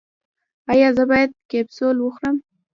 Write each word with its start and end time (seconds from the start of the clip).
ایا 0.71 0.89
زه 0.97 1.03
باید 1.09 1.31
کپسول 1.51 1.95
وخورم؟ 2.01 2.35